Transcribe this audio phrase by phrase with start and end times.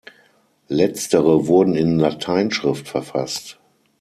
[0.67, 3.59] Letztere wurden in Lateinschrift verfasst.